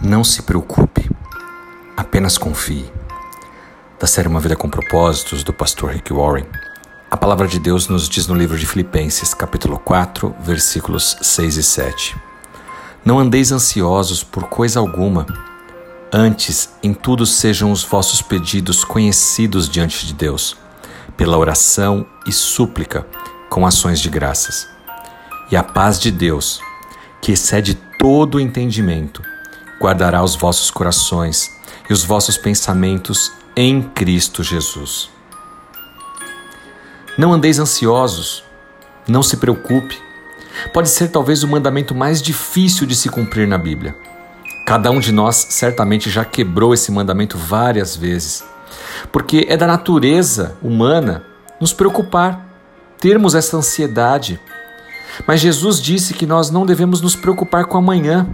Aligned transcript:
Não 0.00 0.22
se 0.22 0.42
preocupe, 0.42 1.10
apenas 1.96 2.38
confie. 2.38 2.88
Da 3.98 4.06
série 4.06 4.28
Uma 4.28 4.38
Vida 4.38 4.54
com 4.54 4.70
Propósitos, 4.70 5.42
do 5.42 5.52
pastor 5.52 5.90
Rick 5.90 6.12
Warren, 6.12 6.46
a 7.10 7.16
palavra 7.16 7.48
de 7.48 7.58
Deus 7.58 7.88
nos 7.88 8.08
diz 8.08 8.28
no 8.28 8.36
livro 8.36 8.56
de 8.56 8.64
Filipenses, 8.64 9.34
capítulo 9.34 9.76
4, 9.76 10.36
versículos 10.40 11.16
6 11.20 11.56
e 11.56 11.62
7. 11.64 12.16
Não 13.04 13.18
andeis 13.18 13.50
ansiosos 13.50 14.22
por 14.22 14.44
coisa 14.44 14.78
alguma, 14.78 15.26
antes 16.12 16.70
em 16.80 16.94
tudo 16.94 17.26
sejam 17.26 17.72
os 17.72 17.82
vossos 17.82 18.22
pedidos 18.22 18.84
conhecidos 18.84 19.68
diante 19.68 20.06
de 20.06 20.14
Deus, 20.14 20.56
pela 21.16 21.36
oração 21.36 22.06
e 22.24 22.30
súplica, 22.30 23.04
com 23.50 23.66
ações 23.66 23.98
de 23.98 24.08
graças. 24.08 24.68
E 25.50 25.56
a 25.56 25.62
paz 25.64 25.98
de 25.98 26.12
Deus, 26.12 26.60
que 27.20 27.32
excede 27.32 27.74
todo 27.98 28.36
o 28.36 28.40
entendimento, 28.40 29.20
guardará 29.80 30.22
os 30.22 30.34
vossos 30.34 30.70
corações 30.70 31.50
e 31.88 31.92
os 31.92 32.04
vossos 32.04 32.36
pensamentos 32.36 33.32
em 33.56 33.82
Cristo 33.82 34.42
Jesus. 34.42 35.10
Não 37.16 37.32
andeis 37.32 37.58
ansiosos, 37.58 38.44
não 39.08 39.22
se 39.22 39.36
preocupe. 39.36 39.98
Pode 40.72 40.88
ser 40.88 41.08
talvez 41.08 41.42
o 41.42 41.48
mandamento 41.48 41.94
mais 41.94 42.22
difícil 42.22 42.86
de 42.86 42.94
se 42.94 43.08
cumprir 43.08 43.48
na 43.48 43.58
Bíblia. 43.58 43.96
Cada 44.66 44.90
um 44.90 45.00
de 45.00 45.10
nós 45.10 45.46
certamente 45.50 46.10
já 46.10 46.24
quebrou 46.24 46.74
esse 46.74 46.92
mandamento 46.92 47.38
várias 47.38 47.96
vezes, 47.96 48.44
porque 49.10 49.46
é 49.48 49.56
da 49.56 49.66
natureza 49.66 50.56
humana 50.62 51.24
nos 51.60 51.72
preocupar, 51.72 52.46
termos 53.00 53.34
essa 53.34 53.56
ansiedade. 53.56 54.38
Mas 55.26 55.40
Jesus 55.40 55.80
disse 55.80 56.14
que 56.14 56.26
nós 56.26 56.50
não 56.50 56.66
devemos 56.66 57.00
nos 57.00 57.16
preocupar 57.16 57.64
com 57.64 57.78
amanhã, 57.78 58.28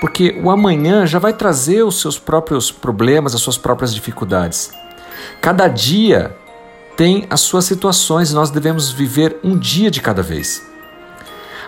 porque 0.00 0.38
o 0.42 0.50
amanhã 0.50 1.06
já 1.06 1.18
vai 1.18 1.32
trazer 1.32 1.82
os 1.82 2.00
seus 2.00 2.18
próprios 2.18 2.70
problemas, 2.70 3.34
as 3.34 3.40
suas 3.40 3.56
próprias 3.56 3.94
dificuldades. 3.94 4.70
Cada 5.40 5.68
dia 5.68 6.36
tem 6.96 7.26
as 7.30 7.40
suas 7.40 7.64
situações 7.64 8.30
e 8.30 8.34
nós 8.34 8.50
devemos 8.50 8.90
viver 8.90 9.38
um 9.42 9.56
dia 9.58 9.90
de 9.90 10.00
cada 10.00 10.22
vez. 10.22 10.62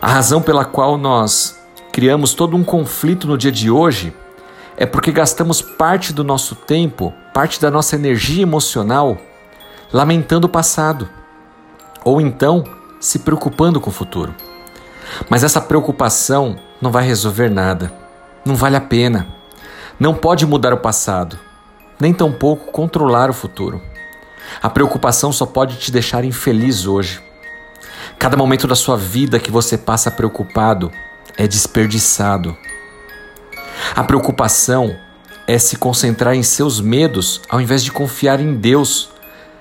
A 0.00 0.08
razão 0.08 0.40
pela 0.40 0.64
qual 0.64 0.96
nós 0.96 1.58
criamos 1.92 2.32
todo 2.34 2.56
um 2.56 2.64
conflito 2.64 3.26
no 3.26 3.36
dia 3.36 3.52
de 3.52 3.70
hoje 3.70 4.12
é 4.76 4.86
porque 4.86 5.10
gastamos 5.10 5.60
parte 5.60 6.12
do 6.12 6.22
nosso 6.22 6.54
tempo, 6.54 7.12
parte 7.34 7.60
da 7.60 7.70
nossa 7.70 7.96
energia 7.96 8.42
emocional 8.42 9.18
lamentando 9.92 10.46
o 10.46 10.50
passado 10.50 11.08
ou 12.04 12.20
então 12.20 12.64
se 13.00 13.18
preocupando 13.20 13.80
com 13.80 13.90
o 13.90 13.92
futuro. 13.92 14.34
Mas 15.28 15.42
essa 15.42 15.60
preocupação 15.60 16.56
não 16.80 16.90
vai 16.90 17.04
resolver 17.04 17.48
nada. 17.48 18.07
Não 18.48 18.56
vale 18.56 18.76
a 18.76 18.80
pena. 18.80 19.28
Não 20.00 20.14
pode 20.14 20.46
mudar 20.46 20.72
o 20.72 20.78
passado, 20.78 21.38
nem 22.00 22.14
tampouco 22.14 22.72
controlar 22.72 23.28
o 23.28 23.34
futuro. 23.34 23.78
A 24.62 24.70
preocupação 24.70 25.30
só 25.30 25.44
pode 25.44 25.76
te 25.76 25.92
deixar 25.92 26.24
infeliz 26.24 26.86
hoje. 26.86 27.22
Cada 28.18 28.38
momento 28.38 28.66
da 28.66 28.74
sua 28.74 28.96
vida 28.96 29.38
que 29.38 29.50
você 29.50 29.76
passa 29.76 30.10
preocupado 30.10 30.90
é 31.36 31.46
desperdiçado. 31.46 32.56
A 33.94 34.02
preocupação 34.02 34.96
é 35.46 35.58
se 35.58 35.76
concentrar 35.76 36.34
em 36.34 36.42
seus 36.42 36.80
medos 36.80 37.42
ao 37.50 37.60
invés 37.60 37.84
de 37.84 37.92
confiar 37.92 38.40
em 38.40 38.54
Deus. 38.54 39.10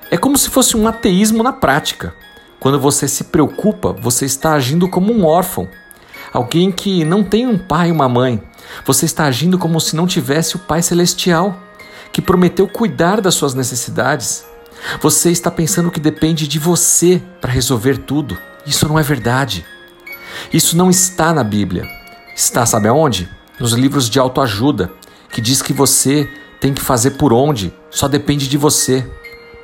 É 0.09 0.15
como 0.15 0.37
se 0.37 0.49
fosse 0.49 0.77
um 0.77 0.87
ateísmo 0.87 1.43
na 1.43 1.51
prática. 1.51 2.15
Quando 2.57 2.79
você 2.79 3.05
se 3.05 3.25
preocupa, 3.25 3.91
você 3.91 4.23
está 4.23 4.53
agindo 4.53 4.87
como 4.87 5.11
um 5.11 5.25
órfão, 5.25 5.67
alguém 6.33 6.71
que 6.71 7.03
não 7.03 7.23
tem 7.23 7.47
um 7.47 7.57
pai 7.57 7.89
e 7.89 7.91
uma 7.91 8.09
mãe, 8.09 8.41
você 8.85 9.05
está 9.05 9.25
agindo 9.25 9.57
como 9.57 9.79
se 9.79 9.95
não 9.95 10.07
tivesse 10.07 10.55
o 10.55 10.59
Pai 10.59 10.81
Celestial, 10.81 11.57
que 12.11 12.21
prometeu 12.21 12.67
cuidar 12.67 13.21
das 13.21 13.35
suas 13.35 13.53
necessidades. 13.53 14.45
Você 15.01 15.31
está 15.31 15.49
pensando 15.49 15.91
que 15.91 15.99
depende 15.99 16.47
de 16.47 16.59
você 16.59 17.21
para 17.41 17.51
resolver 17.51 17.97
tudo. 17.99 18.37
Isso 18.65 18.87
não 18.87 18.99
é 18.99 19.03
verdade. 19.03 19.65
Isso 20.51 20.77
não 20.77 20.89
está 20.89 21.33
na 21.33 21.43
Bíblia. 21.43 21.87
Está, 22.35 22.65
sabe 22.65 22.87
aonde? 22.87 23.29
Nos 23.59 23.73
livros 23.73 24.09
de 24.09 24.19
autoajuda, 24.19 24.91
que 25.31 25.41
diz 25.41 25.61
que 25.61 25.73
você 25.73 26.29
tem 26.59 26.73
que 26.73 26.81
fazer 26.81 27.11
por 27.11 27.33
onde, 27.33 27.73
só 27.89 28.07
depende 28.07 28.47
de 28.47 28.57
você. 28.57 29.05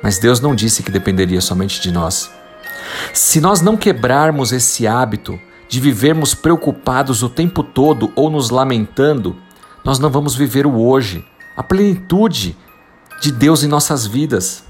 Mas 0.02 0.18
Deus 0.18 0.40
não 0.40 0.54
disse 0.54 0.82
que 0.82 0.90
dependeria 0.90 1.40
somente 1.40 1.80
de 1.80 1.90
nós. 1.90 2.30
Se 3.12 3.40
nós 3.40 3.60
não 3.60 3.76
quebrarmos 3.76 4.52
esse 4.52 4.86
hábito 4.86 5.38
de 5.74 5.80
vivermos 5.80 6.36
preocupados 6.36 7.24
o 7.24 7.28
tempo 7.28 7.60
todo 7.60 8.12
ou 8.14 8.30
nos 8.30 8.48
lamentando, 8.48 9.34
nós 9.84 9.98
não 9.98 10.08
vamos 10.08 10.36
viver 10.36 10.68
o 10.68 10.80
hoje, 10.80 11.26
a 11.56 11.64
plenitude 11.64 12.56
de 13.20 13.32
Deus 13.32 13.64
em 13.64 13.66
nossas 13.66 14.06
vidas. 14.06 14.62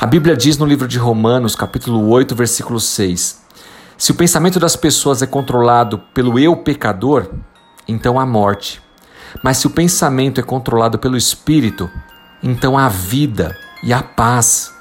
A 0.00 0.06
Bíblia 0.06 0.34
diz 0.34 0.56
no 0.56 0.64
livro 0.64 0.88
de 0.88 0.96
Romanos, 0.96 1.54
capítulo 1.54 2.08
8, 2.08 2.34
versículo 2.34 2.80
6: 2.80 3.42
Se 3.98 4.10
o 4.10 4.14
pensamento 4.14 4.58
das 4.58 4.74
pessoas 4.74 5.20
é 5.20 5.26
controlado 5.26 5.98
pelo 6.14 6.38
eu 6.38 6.56
pecador, 6.56 7.28
então 7.86 8.18
há 8.18 8.24
morte. 8.24 8.80
Mas 9.44 9.58
se 9.58 9.66
o 9.66 9.70
pensamento 9.70 10.40
é 10.40 10.42
controlado 10.42 10.98
pelo 10.98 11.18
espírito, 11.18 11.90
então 12.42 12.78
há 12.78 12.88
vida 12.88 13.54
e 13.82 13.92
há 13.92 14.02
paz. 14.02 14.72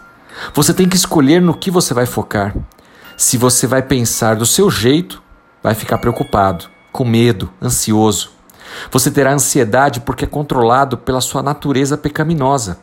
Você 0.53 0.73
tem 0.73 0.88
que 0.88 0.96
escolher 0.96 1.41
no 1.41 1.53
que 1.53 1.69
você 1.69 1.94
vai 1.94 2.06
focar. 2.06 2.56
Se 3.17 3.38
você 3.38 3.67
vai 3.67 3.81
pensar 3.81 4.38
do 4.38 4.46
seu 4.46 4.72
jeito, 4.72 5.24
vai 5.65 5.73
ficar 5.73 5.97
preocupado, 5.97 6.65
com 6.91 7.03
medo, 7.03 7.51
ansioso. 7.59 8.29
Você 8.91 9.09
terá 9.09 9.33
ansiedade 9.33 9.99
porque 9.99 10.23
é 10.23 10.27
controlado 10.27 10.95
pela 10.95 11.19
sua 11.19 11.41
natureza 11.41 11.97
pecaminosa. 11.97 12.77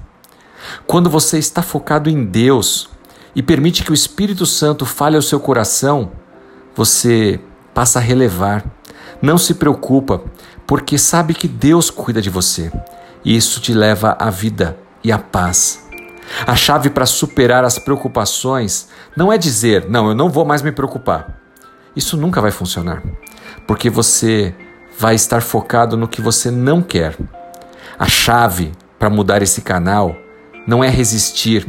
Quando 0.84 1.08
você 1.08 1.38
está 1.38 1.62
focado 1.62 2.10
em 2.10 2.24
Deus 2.24 2.90
e 3.36 3.42
permite 3.42 3.84
que 3.84 3.92
o 3.92 3.94
Espírito 3.94 4.44
Santo 4.44 4.84
fale 4.84 5.14
ao 5.14 5.22
seu 5.22 5.38
coração, 5.38 6.10
você 6.74 7.38
passa 7.72 8.00
a 8.00 8.02
relevar. 8.02 8.64
Não 9.22 9.38
se 9.38 9.54
preocupa, 9.54 10.20
porque 10.66 10.98
sabe 10.98 11.34
que 11.34 11.46
Deus 11.46 11.88
cuida 11.88 12.20
de 12.20 12.30
você. 12.30 12.72
E 13.24 13.36
isso 13.36 13.60
te 13.60 13.72
leva 13.72 14.16
à 14.18 14.28
vida 14.28 14.76
e 15.04 15.12
à 15.12 15.20
paz. 15.20 15.86
A 16.44 16.56
chave 16.56 16.90
para 16.90 17.06
superar 17.06 17.64
as 17.64 17.78
preocupações 17.78 18.88
não 19.16 19.32
é 19.32 19.38
dizer, 19.38 19.88
não, 19.88 20.08
eu 20.08 20.16
não 20.16 20.28
vou 20.28 20.44
mais 20.44 20.62
me 20.62 20.72
preocupar. 20.72 21.41
Isso 21.94 22.16
nunca 22.16 22.40
vai 22.40 22.50
funcionar, 22.50 23.02
porque 23.66 23.90
você 23.90 24.54
vai 24.98 25.14
estar 25.14 25.42
focado 25.42 25.96
no 25.96 26.08
que 26.08 26.20
você 26.20 26.50
não 26.50 26.82
quer. 26.82 27.16
A 27.98 28.06
chave 28.06 28.72
para 28.98 29.10
mudar 29.10 29.42
esse 29.42 29.60
canal 29.60 30.16
não 30.66 30.82
é 30.82 30.88
resistir, 30.88 31.66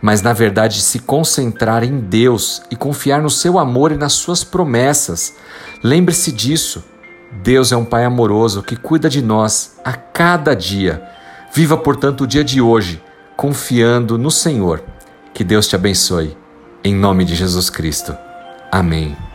mas 0.00 0.22
na 0.22 0.32
verdade 0.32 0.80
se 0.80 0.98
concentrar 1.00 1.82
em 1.82 1.98
Deus 1.98 2.62
e 2.70 2.76
confiar 2.76 3.22
no 3.22 3.30
seu 3.30 3.58
amor 3.58 3.92
e 3.92 3.96
nas 3.96 4.12
suas 4.12 4.44
promessas. 4.44 5.34
Lembre-se 5.82 6.30
disso. 6.32 6.84
Deus 7.42 7.72
é 7.72 7.76
um 7.76 7.84
Pai 7.84 8.04
amoroso 8.04 8.62
que 8.62 8.76
cuida 8.76 9.08
de 9.08 9.20
nós 9.20 9.76
a 9.84 9.92
cada 9.92 10.54
dia. 10.54 11.02
Viva, 11.52 11.76
portanto, 11.76 12.22
o 12.22 12.26
dia 12.26 12.44
de 12.44 12.60
hoje 12.60 13.02
confiando 13.36 14.16
no 14.16 14.30
Senhor. 14.30 14.82
Que 15.32 15.42
Deus 15.42 15.66
te 15.66 15.74
abençoe. 15.74 16.36
Em 16.82 16.94
nome 16.94 17.24
de 17.24 17.34
Jesus 17.34 17.70
Cristo. 17.70 18.16
Amém. 18.70 19.33